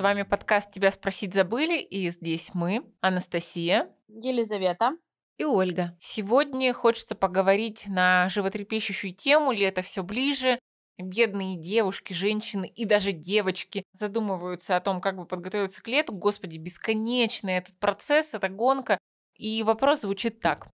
[0.00, 4.96] вами подкаст «Тебя спросить забыли» и здесь мы, Анастасия, Елизавета
[5.36, 5.96] и Ольга.
[6.00, 10.58] Сегодня хочется поговорить на животрепещущую тему «Лето все ближе»,
[10.98, 16.12] бедные девушки, женщины и даже девочки задумываются о том, как бы подготовиться к лету.
[16.12, 18.98] Господи, бесконечный этот процесс, эта гонка.
[19.36, 20.68] И вопрос звучит так.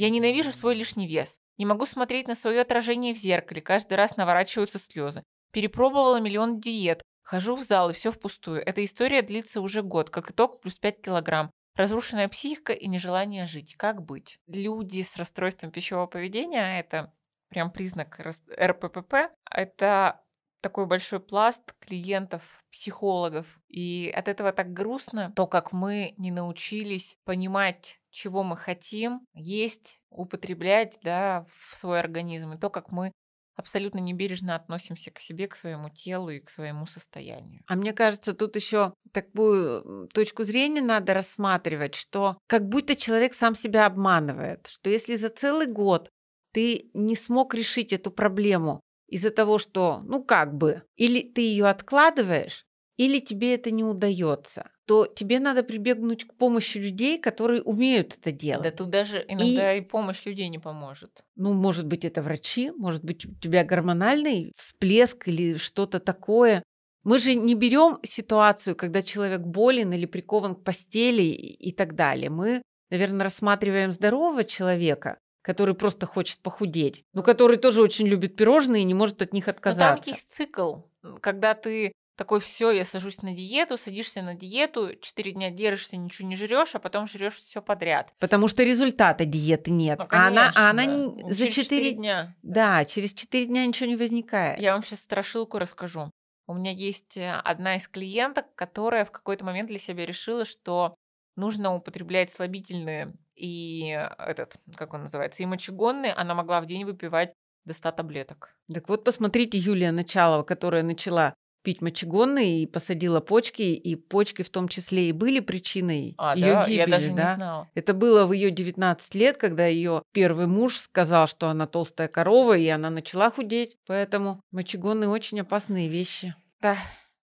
[0.00, 1.38] Я ненавижу свой лишний вес.
[1.58, 5.22] Не могу смотреть на свое отражение в зеркале, каждый раз наворачиваются слезы.
[5.52, 8.66] Перепробовала миллион диет, хожу в зал и все впустую.
[8.66, 11.50] Эта история длится уже год, как итог плюс 5 килограмм.
[11.74, 13.76] Разрушенная психика и нежелание жить.
[13.76, 14.38] Как быть?
[14.46, 17.12] Люди с расстройством пищевого поведения, это
[17.50, 18.18] прям признак
[18.58, 19.14] РППП,
[19.50, 20.22] это
[20.60, 23.46] такой большой пласт клиентов, психологов.
[23.68, 30.00] И от этого так грустно, то, как мы не научились понимать чего мы хотим есть,
[30.10, 33.12] употреблять да, в свой организм, и то, как мы
[33.60, 37.62] абсолютно небережно относимся к себе, к своему телу и к своему состоянию.
[37.68, 43.54] А мне кажется, тут еще такую точку зрения надо рассматривать, что как будто человек сам
[43.54, 46.10] себя обманывает, что если за целый год
[46.52, 51.66] ты не смог решить эту проблему из-за того, что, ну как бы, или ты ее
[51.66, 52.64] откладываешь,
[52.96, 58.30] или тебе это не удается, то тебе надо прибегнуть к помощи людей, которые умеют это
[58.30, 58.72] делать.
[58.72, 61.24] Да тут даже иногда и, и помощь людей не поможет.
[61.34, 66.62] Ну, может быть, это врачи, может быть, у тебя гормональный всплеск или что-то такое.
[67.02, 71.94] Мы же не берем ситуацию, когда человек болен или прикован к постели и, и так
[71.94, 72.28] далее.
[72.28, 72.60] Мы,
[72.90, 78.86] наверное, рассматриваем здорового человека, который просто хочет похудеть, но который тоже очень любит пирожные и
[78.86, 79.96] не может от них отказаться.
[79.96, 80.76] Но там есть цикл,
[81.20, 86.28] когда ты такой, все, я сажусь на диету, садишься на диету, 4 дня держишься, ничего
[86.28, 88.12] не жрешь, а потом жрешь все подряд.
[88.18, 89.98] Потому что результата диеты нет.
[89.98, 90.84] Ну, конечно, а она, да.
[90.84, 92.36] она Ну, за через 4 дня.
[92.42, 94.60] Да, через 4 дня ничего не возникает.
[94.60, 96.10] Я вам сейчас страшилку расскажу.
[96.46, 100.96] У меня есть э, одна из клиенток, которая в какой-то момент для себя решила, что
[101.36, 106.12] нужно употреблять слабительные и этот, как он называется, и мочегонные.
[106.12, 107.32] Она могла в день выпивать
[107.64, 108.54] до 100 таблеток.
[108.72, 114.50] Так вот, посмотрите Юлия Началова, которая начала пить мочегонные и посадила почки, и почки в
[114.50, 116.64] том числе и были причиной А, ее да?
[116.64, 116.78] гибели.
[116.78, 117.30] Я даже да.
[117.30, 117.70] не знала.
[117.74, 122.56] Это было в ее 19 лет, когда ее первый муж сказал, что она толстая корова,
[122.56, 123.76] и она начала худеть.
[123.86, 126.34] Поэтому мочегонные очень опасные вещи.
[126.60, 126.76] Да,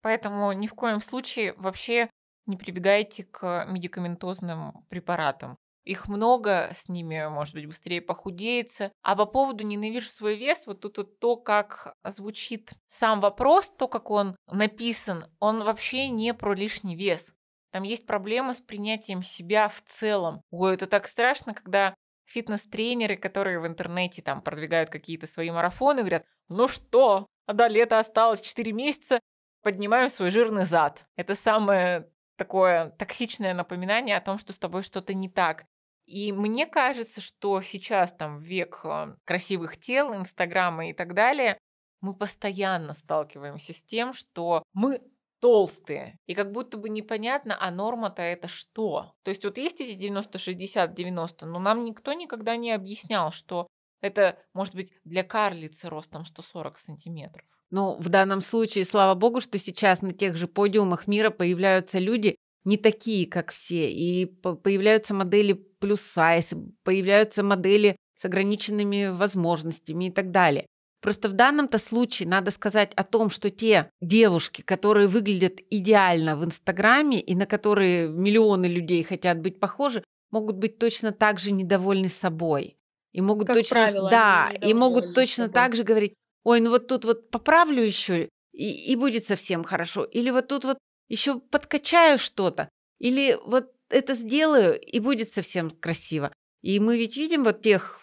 [0.02, 2.08] поэтому ни в коем случае вообще
[2.46, 5.56] не прибегайте к медикаментозным препаратам.
[5.84, 8.92] Их много, с ними, может быть, быстрее похудеется.
[9.02, 13.88] А по поводу «ненавижу свой вес», вот тут вот то, как звучит сам вопрос, то,
[13.88, 17.32] как он написан, он вообще не про лишний вес.
[17.72, 20.42] Там есть проблема с принятием себя в целом.
[20.50, 21.94] Ой, это так страшно, когда
[22.26, 27.98] фитнес-тренеры, которые в интернете там продвигают какие-то свои марафоны, говорят, ну что, а до лета
[27.98, 29.20] осталось 4 месяца,
[29.62, 31.06] поднимаем свой жирный зад.
[31.16, 35.66] Это самое такое токсичное напоминание о том, что с тобой что-то не так.
[36.06, 41.58] И мне кажется, что сейчас там век э, красивых тел, инстаграма и так далее,
[42.00, 45.02] мы постоянно сталкиваемся с тем, что мы
[45.42, 46.16] толстые.
[46.26, 49.12] И как будто бы непонятно, а норма-то это что?
[49.22, 53.66] То есть вот есть эти 90, 60, 90, но нам никто никогда не объяснял, что
[54.00, 57.46] это может быть для карлицы ростом 140 сантиметров.
[57.70, 62.36] Ну, в данном случае, слава богу, что сейчас на тех же подиумах мира появляются люди
[62.64, 66.50] не такие, как все, и по- появляются модели плюс сайз,
[66.82, 70.66] появляются модели с ограниченными возможностями и так далее.
[71.00, 76.44] Просто в данном-то случае надо сказать о том, что те девушки, которые выглядят идеально в
[76.44, 82.08] Инстаграме и на которые миллионы людей хотят быть похожи, могут быть точно так же недовольны
[82.08, 82.76] собой.
[83.12, 85.54] И могут Как точно, правило, да, и могут точно собой.
[85.54, 86.14] так же говорить,
[86.44, 90.04] ой, ну вот тут вот поправлю еще, и, и будет совсем хорошо.
[90.04, 90.78] Или вот тут вот
[91.08, 92.68] еще подкачаю что-то.
[92.98, 96.32] Или вот это сделаю, и будет совсем красиво.
[96.62, 98.02] И мы ведь видим вот тех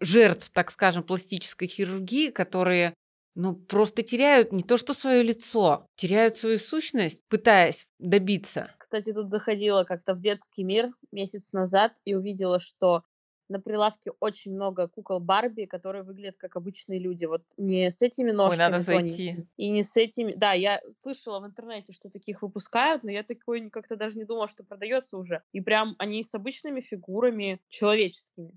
[0.00, 2.94] жертв, так скажем, пластической хирургии, которые
[3.34, 8.70] ну, просто теряют не то что свое лицо, теряют свою сущность, пытаясь добиться.
[8.78, 13.02] Кстати, тут заходила как-то в детский мир месяц назад и увидела, что
[13.48, 17.24] на прилавке очень много кукол Барби, которые выглядят как обычные люди.
[17.24, 19.46] Вот не с этими ножками надо зайти.
[19.56, 20.32] И не с этими...
[20.34, 24.48] Да, я слышала в интернете, что таких выпускают, но я такой как-то даже не думала,
[24.48, 25.42] что продается уже.
[25.52, 28.52] И прям они с обычными фигурами человеческими.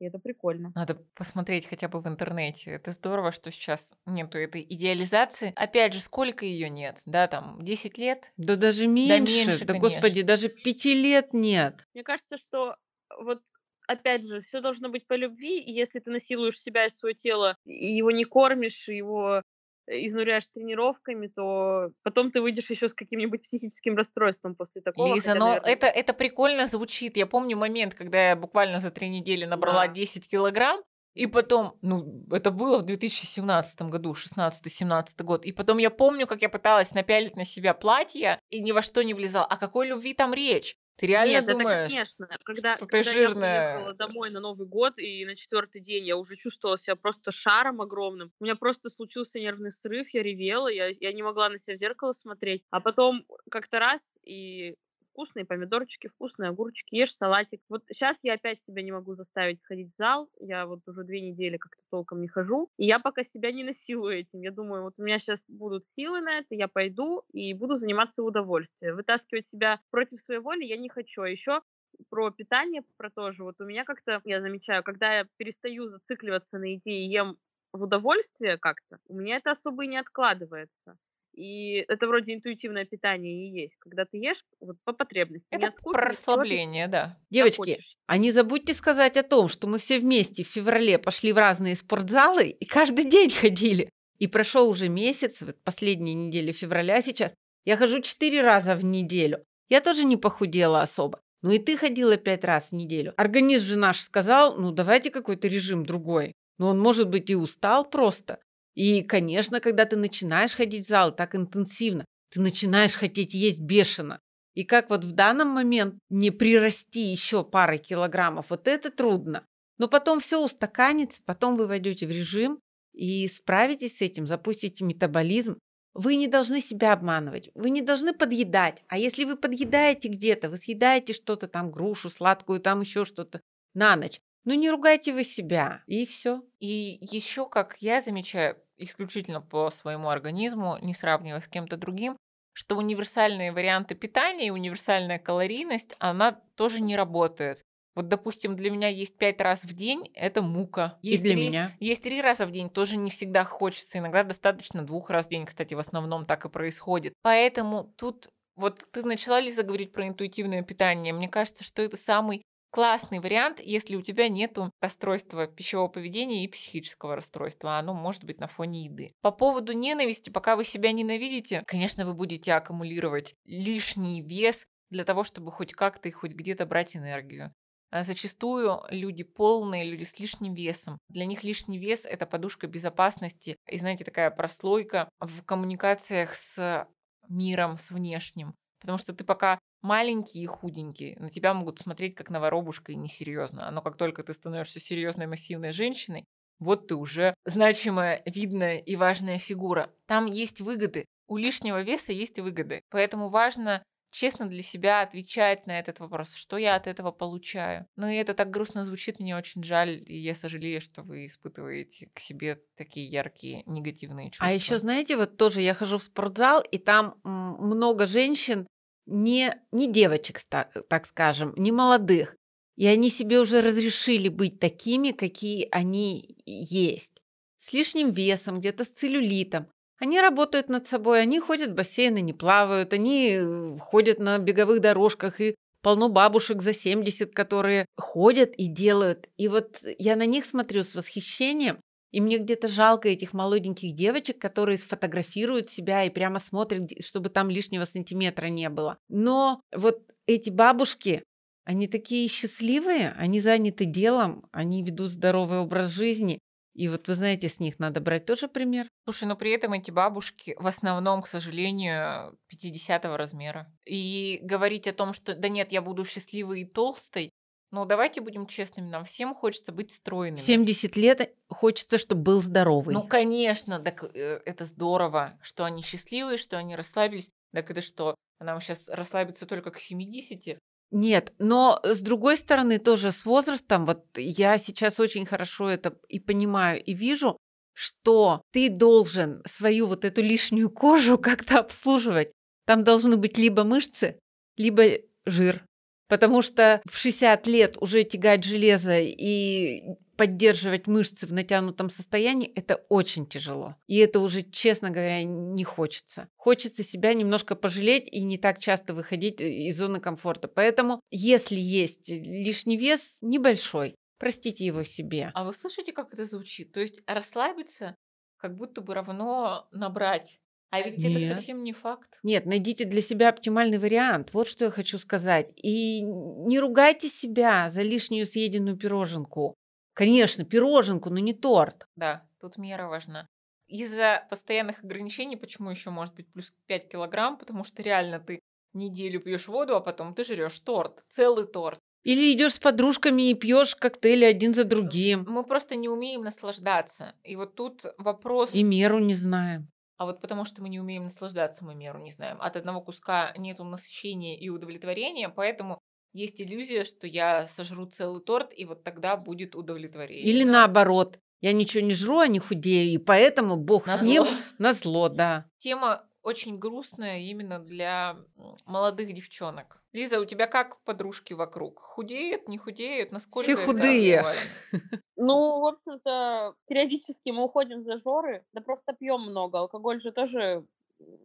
[0.00, 0.72] И это прикольно.
[0.74, 2.72] Надо посмотреть хотя бы в интернете.
[2.72, 5.52] Это здорово, что сейчас нету этой идеализации.
[5.54, 7.00] Опять же, сколько ее нет?
[7.06, 8.32] Да, там 10 лет?
[8.36, 9.08] Да даже меньше.
[9.08, 11.86] Да, меньше, да господи, даже 5 лет нет.
[11.94, 12.76] Мне кажется, что
[13.20, 13.42] вот
[13.88, 17.56] опять же, все должно быть по любви, и если ты насилуешь себя и свое тело,
[17.64, 19.42] и его не кормишь, и его
[19.86, 25.14] изнуряешь тренировками, то потом ты выйдешь еще с каким-нибудь психическим расстройством после такого.
[25.14, 25.72] Лиза, но наверное...
[25.72, 27.16] это, это прикольно звучит.
[27.16, 29.92] Я помню момент, когда я буквально за три недели набрала да.
[29.92, 30.82] 10 килограмм,
[31.14, 35.44] и потом, ну, это было в 2017 году, 16-17 год.
[35.44, 39.02] И потом я помню, как я пыталась напялить на себя платье и ни во что
[39.02, 39.44] не влезал.
[39.44, 40.76] О какой любви там речь?
[41.02, 42.28] Ты реально Нет, думаешь, это, конечно.
[42.44, 43.54] Когда, что когда ты жирная.
[43.54, 47.32] я приехала домой на Новый год, и на четвертый день я уже чувствовала себя просто
[47.32, 48.30] шаром огромным.
[48.38, 51.80] У меня просто случился нервный срыв, я ревела, я, я не могла на себя в
[51.80, 52.62] зеркало смотреть.
[52.70, 54.76] А потом как-то раз, и
[55.12, 57.60] вкусные помидорчики, вкусные огурчики, ешь салатик.
[57.68, 60.28] Вот сейчас я опять себя не могу заставить сходить в зал.
[60.40, 62.70] Я вот уже две недели как-то толком не хожу.
[62.78, 64.40] И я пока себя не насилую этим.
[64.40, 68.22] Я думаю, вот у меня сейчас будут силы на это, я пойду и буду заниматься
[68.22, 68.94] в удовольствие.
[68.94, 71.22] Вытаскивать себя против своей воли я не хочу.
[71.22, 71.60] А еще
[72.08, 73.44] про питание, про то же.
[73.44, 77.36] Вот у меня как-то, я замечаю, когда я перестаю зацикливаться на еде и ем
[77.72, 80.96] в удовольствие как-то, у меня это особо и не откладывается.
[81.32, 85.46] И это вроде интуитивное питание и есть, когда ты ешь вот по потребности.
[85.50, 87.18] Это про расслабление, да.
[87.30, 91.38] Девочки, а не забудьте сказать о том, что мы все вместе в феврале пошли в
[91.38, 93.88] разные спортзалы и каждый день ходили.
[94.18, 97.34] И прошел уже месяц, вот последняя неделя февраля сейчас.
[97.64, 99.44] Я хожу четыре раза в неделю.
[99.68, 101.20] Я тоже не похудела особо.
[101.42, 103.14] Ну и ты ходила пять раз в неделю.
[103.16, 106.34] Организм же наш сказал, ну давайте какой-то режим другой.
[106.58, 108.38] Но он, может быть, и устал просто.
[108.74, 114.20] И, конечно, когда ты начинаешь ходить в зал так интенсивно, ты начинаешь хотеть есть бешено.
[114.54, 119.46] И как вот в данном момент не прирасти еще парой килограммов, вот это трудно.
[119.78, 122.60] Но потом все устаканится, потом вы войдете в режим
[122.92, 125.58] и справитесь с этим, запустите метаболизм.
[125.94, 128.82] Вы не должны себя обманывать, вы не должны подъедать.
[128.88, 133.40] А если вы подъедаете где-то, вы съедаете что-то там, грушу сладкую, там еще что-то
[133.74, 136.42] на ночь, ну не ругайте вы себя, и все.
[136.58, 142.16] И еще, как я замечаю, исключительно по своему организму, не сравнивая с кем-то другим,
[142.52, 147.62] что универсальные варианты питания и универсальная калорийность, она тоже не работает.
[147.94, 150.98] Вот, допустим, для меня есть пять раз в день, это мука.
[151.02, 151.76] Есть и для 3, меня.
[151.78, 153.98] Есть три раза в день, тоже не всегда хочется.
[153.98, 157.12] Иногда достаточно двух раз в день, кстати, в основном так и происходит.
[157.22, 161.12] Поэтому тут вот ты начала ли заговорить про интуитивное питание?
[161.12, 162.42] Мне кажется, что это самый
[162.72, 167.78] классный вариант, если у тебя нет расстройства пищевого поведения и психического расстройства.
[167.78, 169.14] Оно может быть на фоне еды.
[169.20, 175.22] По поводу ненависти, пока вы себя ненавидите, конечно, вы будете аккумулировать лишний вес для того,
[175.22, 177.54] чтобы хоть как-то и хоть где-то брать энергию.
[177.90, 180.98] А зачастую люди полные, люди с лишним весом.
[181.10, 183.58] Для них лишний вес– это подушка безопасности.
[183.68, 186.88] И, знаете, такая прослойка в коммуникациях с
[187.28, 188.54] миром, с внешним.
[188.80, 192.96] Потому что ты пока маленький и худенький, на тебя могут смотреть как на воробушка и
[192.96, 193.70] несерьезно.
[193.70, 196.24] Но как только ты становишься серьезной массивной женщиной,
[196.58, 199.90] вот ты уже значимая, видная и важная фигура.
[200.06, 201.06] Там есть выгоды.
[201.26, 202.82] У лишнего веса есть выгоды.
[202.90, 203.82] Поэтому важно
[204.12, 207.86] честно для себя отвечать на этот вопрос, что я от этого получаю.
[207.96, 212.10] Ну и это так грустно звучит, мне очень жаль, и я сожалею, что вы испытываете
[212.14, 214.46] к себе такие яркие негативные а чувства.
[214.46, 218.66] А еще, знаете, вот тоже я хожу в спортзал, и там много женщин,
[219.06, 222.36] не, не девочек, так скажем, не молодых.
[222.76, 227.22] И они себе уже разрешили быть такими, какие они есть.
[227.58, 229.68] С лишним весом, где-то с целлюлитом.
[229.98, 234.80] Они работают над собой, они ходят в бассейны, не плавают, они э, ходят на беговых
[234.80, 239.28] дорожках и полно бабушек за 70, которые ходят и делают.
[239.36, 241.80] И вот я на них смотрю с восхищением,
[242.12, 247.50] и мне где-то жалко этих молоденьких девочек, которые сфотографируют себя и прямо смотрят, чтобы там
[247.50, 248.98] лишнего сантиметра не было.
[249.08, 251.24] Но вот эти бабушки,
[251.64, 256.38] они такие счастливые, они заняты делом, они ведут здоровый образ жизни.
[256.74, 258.88] И вот вы знаете, с них надо брать тоже пример.
[259.04, 263.70] Слушай, но при этом эти бабушки в основном, к сожалению, 50 размера.
[263.84, 267.30] И говорить о том, что да нет, я буду счастливой и толстой,
[267.72, 270.38] ну, давайте будем честными, нам всем хочется быть стройными.
[270.38, 272.94] 70 лет хочется, чтобы был здоровый.
[272.94, 277.30] Ну, конечно, так э, это здорово, что они счастливые, что они расслабились.
[277.54, 280.58] Так это что, нам сейчас расслабиться только к 70?
[280.90, 286.20] Нет, но с другой стороны, тоже с возрастом, вот я сейчас очень хорошо это и
[286.20, 287.38] понимаю, и вижу,
[287.72, 292.32] что ты должен свою вот эту лишнюю кожу как-то обслуживать.
[292.66, 294.18] Там должны быть либо мышцы,
[294.58, 295.64] либо жир.
[296.12, 302.84] Потому что в 60 лет уже тягать железо и поддерживать мышцы в натянутом состоянии, это
[302.90, 303.76] очень тяжело.
[303.86, 306.28] И это уже, честно говоря, не хочется.
[306.36, 310.48] Хочется себя немножко пожалеть и не так часто выходить из зоны комфорта.
[310.48, 315.30] Поэтому, если есть лишний вес, небольшой, простите его себе.
[315.32, 316.72] А вы слышите, как это звучит?
[316.72, 317.96] То есть расслабиться
[318.36, 320.41] как будто бы равно набрать.
[320.72, 321.22] А ведь Нет.
[321.22, 322.18] это совсем не факт.
[322.22, 324.30] Нет, найдите для себя оптимальный вариант.
[324.32, 325.52] Вот что я хочу сказать.
[325.56, 329.54] И не ругайте себя за лишнюю съеденную пироженку.
[329.92, 331.86] Конечно, пироженку, но не торт.
[331.94, 333.28] Да, тут мера важна.
[333.68, 338.40] Из-за постоянных ограничений, почему еще может быть плюс 5 килограмм, потому что реально ты
[338.72, 341.78] неделю пьешь воду, а потом ты жрешь торт, целый торт.
[342.02, 345.26] Или идешь с подружками и пьешь коктейли один за другим.
[345.28, 347.14] Мы просто не умеем наслаждаться.
[347.22, 348.54] И вот тут вопрос...
[348.54, 349.68] И меру не знаем.
[349.96, 352.38] А вот потому что мы не умеем наслаждаться, мы меру не знаем.
[352.40, 355.80] От одного куска нету насыщения и удовлетворения, поэтому
[356.12, 360.24] есть иллюзия, что я сожру целый торт, и вот тогда будет удовлетворение.
[360.24, 361.18] Или наоборот.
[361.40, 364.34] Я ничего не жру, а не худею, и поэтому Бог На с ним зло.
[364.58, 365.46] на зло, да.
[365.58, 368.16] Тема очень грустная именно для
[368.64, 369.82] молодых девчонок.
[369.92, 371.80] Лиза, у тебя как подружки вокруг?
[371.80, 373.12] Худеют, не худеют?
[373.12, 374.24] Насколько Все худые.
[375.24, 379.60] Ну, в общем-то, периодически мы уходим за жоры, да просто пьем много.
[379.60, 380.66] Алкоголь же тоже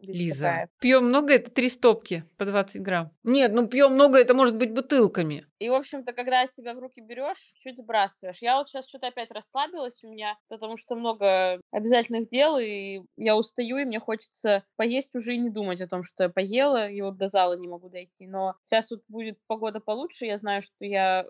[0.00, 0.70] Лиза, такая.
[0.80, 3.10] пьем много, это три стопки по 20 грамм.
[3.24, 5.46] Нет, ну пьем много, это может быть бутылками.
[5.58, 8.38] И, в общем-то, когда себя в руки берешь, чуть сбрасываешь.
[8.40, 13.36] Я вот сейчас что-то опять расслабилась у меня, потому что много обязательных дел, и я
[13.36, 17.00] устаю, и мне хочется поесть уже и не думать о том, что я поела, и
[17.00, 18.26] вот до зала не могу дойти.
[18.26, 21.26] Но сейчас вот будет погода получше, я знаю, что я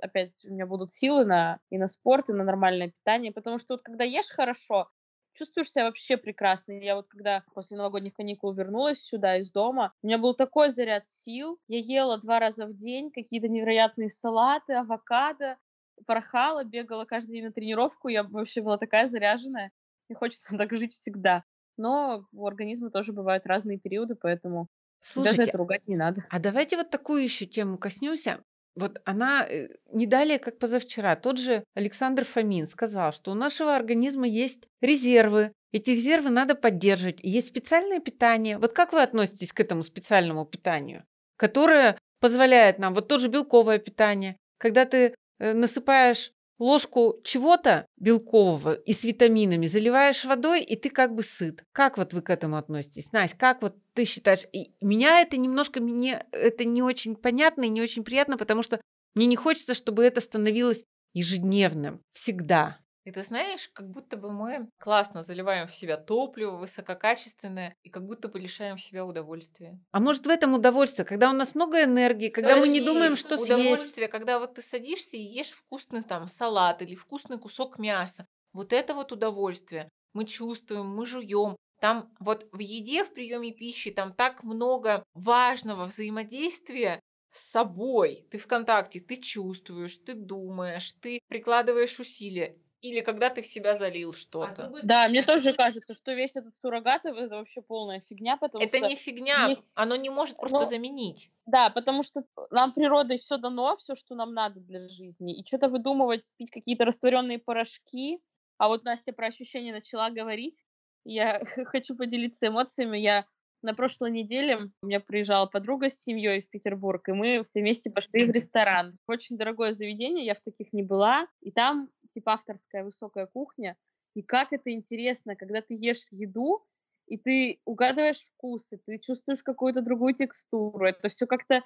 [0.00, 3.74] опять у меня будут силы на и на спорт, и на нормальное питание, потому что
[3.74, 4.88] вот когда ешь хорошо,
[5.34, 6.72] чувствуешь себя вообще прекрасно.
[6.72, 11.06] Я вот когда после новогодних каникул вернулась сюда из дома, у меня был такой заряд
[11.06, 11.58] сил.
[11.68, 15.58] Я ела два раза в день какие-то невероятные салаты, авокадо,
[16.06, 18.08] порхала, бегала каждый день на тренировку.
[18.08, 19.70] Я вообще была такая заряженная.
[20.08, 21.44] Мне хочется так жить всегда.
[21.76, 24.68] Но у организма тоже бывают разные периоды, поэтому
[25.00, 26.24] Слушайте, это ругать не надо.
[26.30, 28.42] а давайте вот такую еще тему коснемся.
[28.76, 33.76] Вот она э, не далее, как позавчера, тот же Александр Фомин сказал, что у нашего
[33.76, 35.52] организма есть резервы.
[35.72, 37.20] Эти резервы надо поддерживать.
[37.22, 38.58] Есть специальное питание.
[38.58, 41.04] Вот как вы относитесь к этому специальному питанию,
[41.36, 48.92] которое позволяет нам, вот тоже белковое питание, когда ты э, насыпаешь ложку чего-то белкового и
[48.92, 51.64] с витаминами, заливаешь водой, и ты как бы сыт.
[51.72, 53.12] Как вот вы к этому относитесь?
[53.12, 54.46] Настя, как вот ты считаешь?
[54.52, 58.80] И меня это немножко, мне это не очень понятно и не очень приятно, потому что
[59.14, 62.78] мне не хочется, чтобы это становилось ежедневным, всегда.
[63.04, 68.06] И ты знаешь, как будто бы мы классно заливаем в себя топливо высококачественное и как
[68.06, 69.78] будто бы лишаем себя удовольствия.
[69.92, 73.16] А может в этом удовольствие, когда у нас много энергии, когда мы не Подожди, думаем,
[73.16, 73.50] что съесть.
[73.52, 78.26] удовольствие, когда вот ты садишься и ешь вкусный там салат или вкусный кусок мяса.
[78.54, 79.90] Вот это вот удовольствие.
[80.14, 81.56] Мы чувствуем, мы жуем.
[81.80, 87.00] Там вот в еде, в приеме пищи, там так много важного взаимодействия
[87.32, 88.26] с собой.
[88.30, 92.56] Ты в контакте, ты чувствуешь, ты думаешь, ты прикладываешь усилия.
[92.84, 94.70] Или когда ты в себя залил что-то.
[94.82, 98.86] Да, мне тоже кажется, что весь этот суррогатов это вообще полная фигня, потому Это что
[98.88, 101.30] не фигня, есть- оно не может просто Ну, заменить.
[101.46, 105.34] Да, потому что нам природой все дано, все, что нам надо для жизни.
[105.34, 108.20] И что-то выдумывать, пить какие-то растворенные порошки.
[108.58, 110.62] А вот Настя про ощущения начала говорить.
[111.06, 112.98] Я хочу поделиться эмоциями.
[112.98, 113.24] Я
[113.62, 117.88] на прошлой неделе у меня приезжала подруга с семьей в Петербург, и мы все вместе
[117.88, 118.98] пошли в ресторан.
[119.08, 121.26] Очень дорогое заведение, я в таких не была.
[121.40, 123.76] И там типа авторская высокая кухня.
[124.14, 126.64] И как это интересно, когда ты ешь еду,
[127.06, 130.86] и ты угадываешь вкусы, ты чувствуешь какую-то другую текстуру.
[130.86, 131.62] Это все как-то...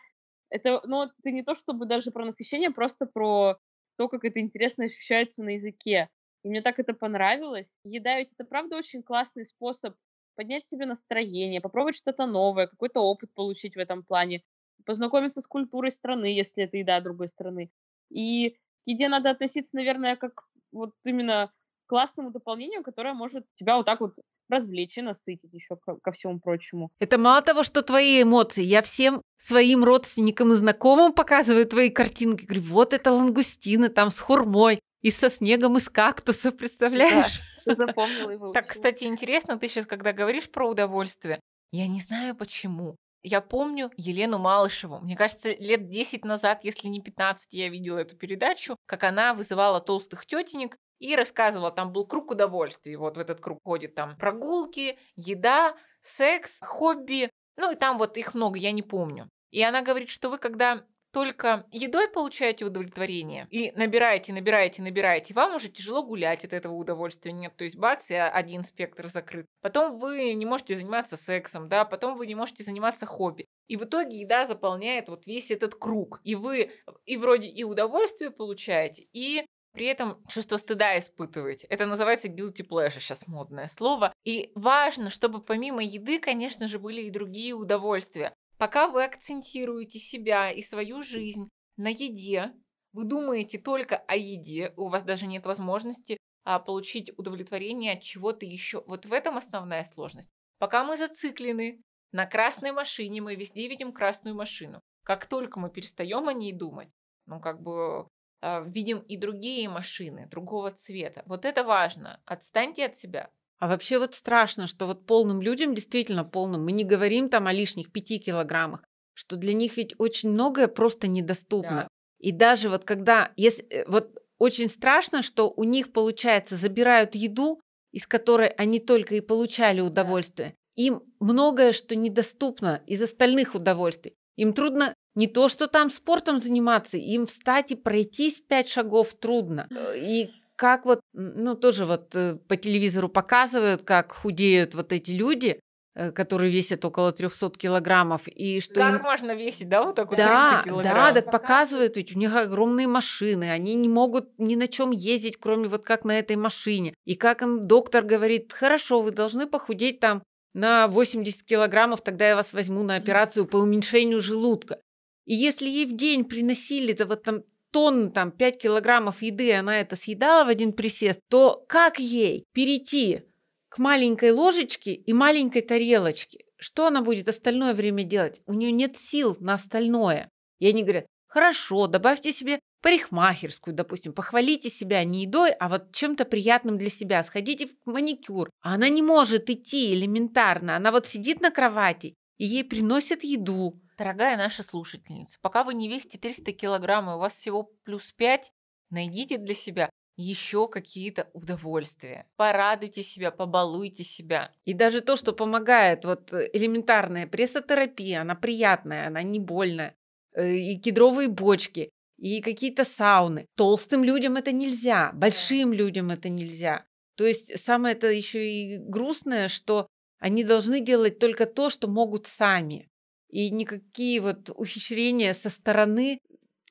[0.50, 3.58] Это, ну, ты не то чтобы даже про насыщение, просто про
[3.96, 6.08] то, как это интересно ощущается на языке.
[6.42, 7.68] И мне так это понравилось.
[7.84, 9.94] Еда ведь это правда очень классный способ
[10.36, 14.42] поднять себе настроение, попробовать что-то новое, какой-то опыт получить в этом плане,
[14.86, 17.70] познакомиться с культурой страны, если это еда другой страны.
[18.08, 18.56] И
[18.88, 21.52] к еде надо относиться, наверное, как вот именно
[21.84, 24.14] к классному дополнению, которое может тебя вот так вот
[24.48, 26.90] развлечь и насытить еще ко, ко всему прочему.
[26.98, 28.62] Это мало того, что твои эмоции.
[28.62, 32.46] Я всем своим родственникам и знакомым показываю твои картинки.
[32.46, 37.42] Говорю, вот это лангустины там с хурмой и со снегом из кактуса, представляешь?
[37.66, 38.54] Ты запомнила и выучила.
[38.54, 41.40] Так, кстати, интересно, ты сейчас, когда говоришь про удовольствие,
[41.72, 42.96] я не знаю почему.
[43.22, 45.00] Я помню Елену Малышеву.
[45.00, 49.80] Мне кажется, лет 10 назад, если не 15, я видела эту передачу, как она вызывала
[49.80, 52.96] толстых тетенек и рассказывала, там был круг удовольствий.
[52.96, 57.30] Вот в этот круг ходит там прогулки, еда, секс, хобби.
[57.56, 59.28] Ну и там вот их много, я не помню.
[59.50, 65.54] И она говорит, что вы, когда только едой получаете удовлетворение и набираете, набираете, набираете, вам
[65.54, 67.56] уже тяжело гулять от этого удовольствия нет.
[67.56, 69.46] То есть бац, и один спектр закрыт.
[69.60, 73.46] Потом вы не можете заниматься сексом, да, потом вы не можете заниматься хобби.
[73.68, 76.20] И в итоге еда заполняет вот весь этот круг.
[76.24, 76.70] И вы
[77.04, 81.66] и вроде и удовольствие получаете, и при этом чувство стыда испытываете.
[81.68, 84.12] Это называется guilty pleasure, сейчас модное слово.
[84.24, 88.34] И важно, чтобы помимо еды, конечно же, были и другие удовольствия.
[88.58, 92.52] Пока вы акцентируете себя и свою жизнь на еде,
[92.92, 98.44] вы думаете только о еде, у вас даже нет возможности а, получить удовлетворение от чего-то
[98.44, 98.82] еще.
[98.86, 100.28] Вот в этом основная сложность.
[100.58, 104.80] Пока мы зациклены на красной машине, мы везде видим красную машину.
[105.04, 106.88] Как только мы перестаем о ней думать,
[107.26, 108.08] ну как бы
[108.40, 111.22] э, видим и другие машины другого цвета.
[111.26, 112.20] Вот это важно.
[112.24, 113.30] Отстаньте от себя.
[113.58, 117.52] А вообще вот страшно, что вот полным людям, действительно полным, мы не говорим там о
[117.52, 118.84] лишних пяти килограммах,
[119.14, 121.70] что для них ведь очень многое просто недоступно.
[121.70, 121.88] Да.
[122.20, 127.60] И даже вот когда, если, э, вот очень страшно, что у них, получается, забирают еду,
[127.90, 130.54] из которой они только и получали удовольствие.
[130.76, 134.14] Им многое, что недоступно из остальных удовольствий.
[134.36, 139.66] Им трудно не то, что там спортом заниматься, им встать и пройтись пять шагов трудно.
[139.96, 145.60] И как вот, ну тоже вот э, по телевизору показывают, как худеют вот эти люди,
[145.94, 148.26] э, которые весят около 300 килограммов.
[148.26, 149.02] И что как им...
[149.02, 151.14] можно весить, да, вот так вот да, 300 килограмм?
[151.14, 155.36] Да, так показывают, ведь у них огромные машины, они не могут ни на чем ездить,
[155.36, 156.92] кроме вот как на этой машине.
[157.04, 160.24] И как им доктор говорит, хорошо, вы должны похудеть там
[160.54, 164.80] на 80 килограммов, тогда я вас возьму на операцию по уменьшению желудка.
[165.24, 169.80] И если ей в день приносили -то вот там тонн, там, 5 килограммов еды, она
[169.80, 173.22] это съедала в один присест, то как ей перейти
[173.68, 176.44] к маленькой ложечке и маленькой тарелочке?
[176.56, 178.40] Что она будет остальное время делать?
[178.46, 180.30] У нее нет сил на остальное.
[180.58, 186.24] И они говорят, хорошо, добавьте себе парикмахерскую, допустим, похвалите себя не едой, а вот чем-то
[186.24, 188.50] приятным для себя, сходите в маникюр.
[188.60, 194.36] Она не может идти элементарно, она вот сидит на кровати, и ей приносят еду, Дорогая
[194.36, 198.52] наша слушательница, пока вы не весите 300 килограмм, и у вас всего плюс 5,
[198.90, 202.28] найдите для себя еще какие-то удовольствия.
[202.36, 204.52] Порадуйте себя, побалуйте себя.
[204.64, 209.96] И даже то, что помогает, вот э, элементарная прессотерапия, она приятная, она не больная.
[210.32, 213.46] Э, и кедровые бочки, и какие-то сауны.
[213.56, 216.86] Толстым людям это нельзя, большим людям это нельзя.
[217.16, 219.88] То есть самое это еще и грустное, что
[220.20, 222.88] они должны делать только то, что могут сами.
[223.28, 226.18] И никакие вот ухищрения со стороны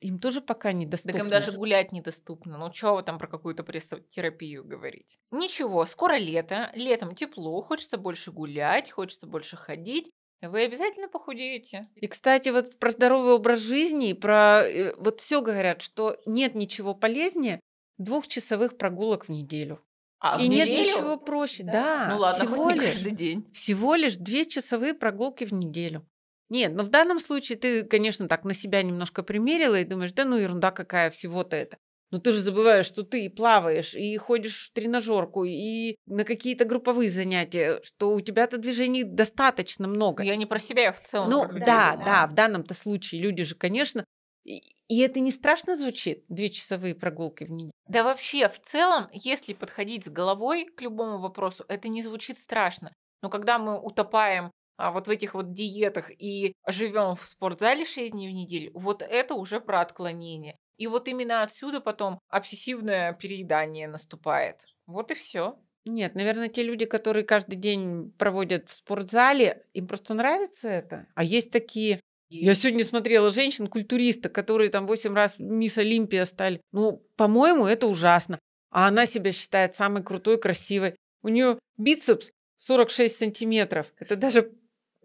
[0.00, 1.12] им тоже пока недоступны.
[1.12, 2.56] Так им даже гулять недоступно.
[2.56, 5.18] Ну, что вы там про какую-то прессотерапию говорить?
[5.30, 10.10] Ничего, скоро лето, летом тепло, хочется больше гулять, хочется больше ходить.
[10.40, 11.82] Вы обязательно похудеете.
[11.96, 16.94] И, кстати, вот про здоровый образ жизни, про э, вот все говорят, что нет ничего
[16.94, 17.60] полезнее
[17.98, 19.80] двухчасовых прогулок в неделю.
[20.20, 20.96] А и в нет неделю?
[20.96, 21.72] ничего проще, да.
[21.72, 23.50] да ну ладно, всего хоть не лишь, каждый день.
[23.52, 26.06] Всего лишь две часовые прогулки в неделю.
[26.50, 30.24] Нет, но в данном случае ты, конечно, так на себя немножко примерила и думаешь, да
[30.24, 31.76] ну ерунда какая всего-то это.
[32.10, 36.64] Но ты же забываешь, что ты и плаваешь, и ходишь в тренажерку, и на какие-то
[36.64, 40.22] групповые занятия, что у тебя-то движений достаточно много.
[40.22, 41.28] Я не про себя, я в целом.
[41.28, 42.04] Ну да, думаю.
[42.04, 44.06] да, в данном-то случае люди же, конечно,
[44.44, 47.72] и, это не страшно звучит, две часовые прогулки в неделю.
[47.88, 52.92] Да вообще, в целом, если подходить с головой к любому вопросу, это не звучит страшно.
[53.22, 58.28] Но когда мы утопаем вот в этих вот диетах и живем в спортзале 6 дней
[58.28, 60.56] в неделю, вот это уже про отклонение.
[60.76, 64.64] И вот именно отсюда потом обсессивное переедание наступает.
[64.86, 65.58] Вот и все.
[65.84, 71.06] Нет, наверное, те люди, которые каждый день проводят в спортзале, им просто нравится это.
[71.14, 76.60] А есть такие я сегодня смотрела женщин-культуристок, которые там 8 раз мисс Олимпия стали.
[76.72, 78.38] Ну, по-моему, это ужасно.
[78.70, 80.94] А она себя считает самой крутой, красивой.
[81.22, 83.86] У нее бицепс 46 сантиметров.
[83.98, 84.52] Это даже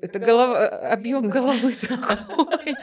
[0.03, 2.75] это голова, объем головы такой.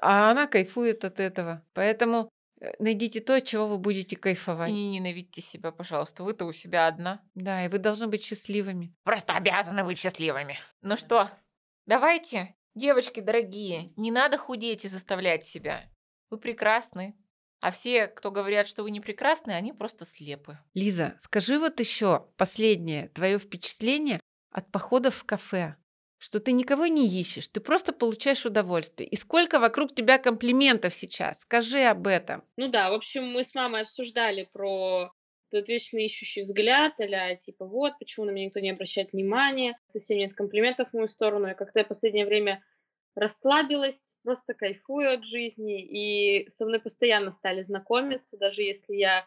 [0.00, 1.62] А она кайфует от этого.
[1.74, 2.30] Поэтому
[2.60, 4.70] э, найдите то, от чего вы будете кайфовать.
[4.70, 6.24] И не ненавидьте себя, пожалуйста.
[6.24, 7.20] Вы-то у себя одна.
[7.34, 8.94] Да, и вы должны быть счастливыми.
[9.04, 10.58] Просто обязаны быть счастливыми.
[10.80, 11.30] Ну что,
[11.84, 15.82] давайте, девочки дорогие, не надо худеть и заставлять себя.
[16.30, 17.14] Вы прекрасны.
[17.60, 20.58] А все, кто говорят, что вы не прекрасны, они просто слепы.
[20.72, 25.76] Лиза, скажи вот еще последнее твое впечатление от походов в кафе
[26.18, 29.08] что ты никого не ищешь, ты просто получаешь удовольствие.
[29.08, 31.40] И сколько вокруг тебя комплиментов сейчас?
[31.40, 32.42] Скажи об этом.
[32.56, 35.12] Ну да, в общем, мы с мамой обсуждали про
[35.50, 40.18] этот вечно ищущий взгляд, а типа вот, почему на меня никто не обращает внимания, совсем
[40.18, 41.46] нет комплиментов в мою сторону.
[41.46, 42.62] Я как-то в последнее время
[43.14, 49.26] расслабилась, просто кайфую от жизни, и со мной постоянно стали знакомиться, даже если я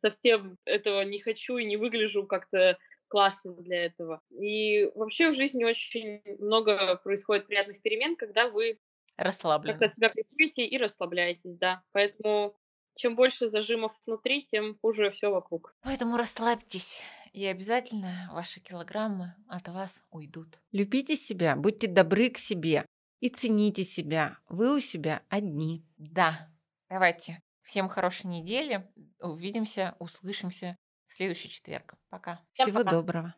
[0.00, 4.20] совсем этого не хочу и не выгляжу как-то классно для этого.
[4.30, 8.78] И вообще в жизни очень много происходит приятных перемен, когда вы
[9.16, 11.82] как-то от себя кайфуете и расслабляетесь, да.
[11.92, 12.56] Поэтому
[12.94, 15.74] чем больше зажимов внутри, тем хуже все вокруг.
[15.82, 20.60] Поэтому расслабьтесь, и обязательно ваши килограммы от вас уйдут.
[20.72, 22.86] Любите себя, будьте добры к себе
[23.20, 24.38] и цените себя.
[24.48, 25.84] Вы у себя одни.
[25.96, 26.48] Да,
[26.88, 27.40] давайте.
[27.62, 28.88] Всем хорошей недели.
[29.20, 30.76] Увидимся, услышимся
[31.08, 31.94] в следующий четверг.
[32.10, 32.40] Пока.
[32.52, 32.90] Всем Всего пока.
[32.92, 33.34] доброго.